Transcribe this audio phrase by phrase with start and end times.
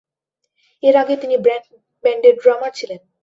[0.83, 1.35] এর আগে তিনি
[2.03, 2.99] ব্যান্ডের ড্রামার ছিলেন।